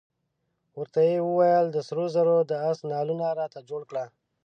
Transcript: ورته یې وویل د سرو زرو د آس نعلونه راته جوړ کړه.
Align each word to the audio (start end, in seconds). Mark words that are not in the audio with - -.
ورته 0.79 0.99
یې 1.09 1.17
وویل 1.27 1.65
د 1.71 1.77
سرو 1.87 2.05
زرو 2.15 2.35
د 2.49 2.51
آس 2.69 2.77
نعلونه 2.91 3.27
راته 3.39 3.59
جوړ 3.69 3.81
کړه. 3.89 4.05